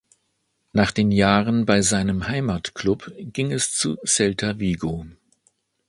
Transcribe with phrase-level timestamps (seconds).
[0.73, 5.05] Nach den Jahren bei seinem Heimatklub ging es zu Celta Vigo.